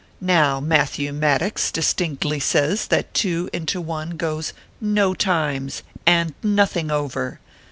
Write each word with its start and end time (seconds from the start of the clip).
Now 0.19 0.59
Matthew 0.59 1.11
Maticks 1.13 1.71
distinctly 1.71 2.39
says 2.39 2.87
that 2.87 3.13
two 3.13 3.51
into 3.53 3.79
one 3.79 4.17
goes 4.17 4.51
no 4.81 5.13
times, 5.13 5.83
and 6.07 6.33
nothing 6.41 6.89
over. 6.89 7.39